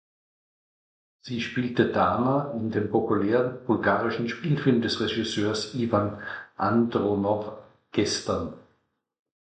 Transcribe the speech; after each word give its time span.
Sie 1.21 1.41
spielte 1.41 1.91
Dana 1.91 2.53
in 2.55 2.71
dem 2.71 2.89
populären 2.89 3.63
bulgarischen 3.67 4.29
Spielfilm 4.29 4.81
des 4.81 4.99
Regisseurs 4.99 5.75
Iwan 5.75 6.19
Andonow, 6.57 7.53
"Gestern". 7.91 8.55